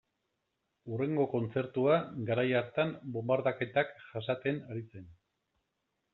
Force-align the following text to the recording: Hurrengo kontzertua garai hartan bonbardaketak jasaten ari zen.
Hurrengo 0.93 1.25
kontzertua 1.33 1.97
garai 2.31 2.47
hartan 2.63 2.95
bonbardaketak 3.19 3.95
jasaten 4.09 4.61
ari 4.73 4.85
zen. 4.89 5.07